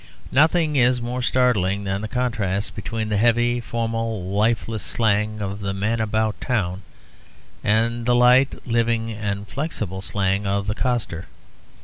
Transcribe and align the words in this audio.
Nothing 0.31 0.77
is 0.77 0.99
more 0.99 1.21
startling 1.21 1.83
than 1.83 2.01
the 2.01 2.07
contrast 2.07 2.73
between 2.75 3.09
the 3.09 3.17
heavy, 3.17 3.59
formal, 3.59 4.23
lifeless 4.31 4.81
slang 4.81 5.41
of 5.43 5.61
the 5.61 5.75
man 5.75 6.01
about 6.01 6.41
town 6.41 6.81
and 7.63 8.07
the 8.07 8.15
light, 8.15 8.65
living, 8.65 9.11
and 9.11 9.47
flexible 9.47 10.01
slang 10.01 10.47
of 10.47 10.65
the 10.65 10.73
coster. 10.73 11.27